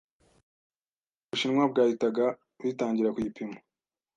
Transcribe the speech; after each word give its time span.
Ubushinwa 1.23 1.63
bwahitaga 1.71 2.25
bitangira 2.63 3.13
kuyipima 3.15 3.57